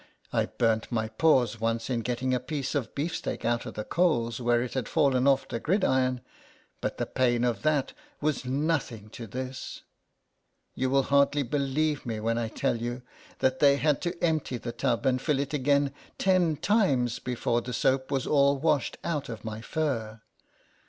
[0.33, 4.41] I burnt my paws once in getting a piece of beefsteak out of the coals
[4.41, 6.21] where it had fallen off the gridiron,
[6.81, 8.43] but the pain of that was.
[8.43, 9.83] nothing to this/
[10.73, 13.03] You will hardly bejieve me when I tell you
[13.45, 15.37] that they had to empty the tub and LETTERS FROM A CAT.
[15.37, 15.53] 71 fill it
[15.85, 20.19] again ten times before the soap was all washed out of my fur.